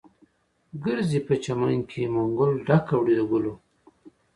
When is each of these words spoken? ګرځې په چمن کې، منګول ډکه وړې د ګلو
ګرځې 0.85 1.19
په 1.27 1.33
چمن 1.43 1.73
کې، 1.89 2.03
منګول 2.13 2.51
ډکه 2.67 2.93
وړې 2.99 3.15
د 3.19 3.21
ګلو 3.31 3.53